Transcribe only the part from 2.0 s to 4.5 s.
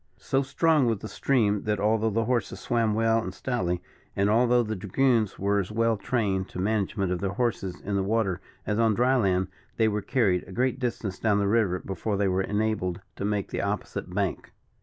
the horses swam well and stoutly, and